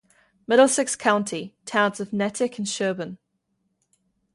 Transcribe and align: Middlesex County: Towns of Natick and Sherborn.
Middlesex 0.47 0.95
County: 0.95 1.53
Towns 1.63 1.99
of 1.99 2.11
Natick 2.11 2.57
and 2.57 2.67
Sherborn. 2.67 3.19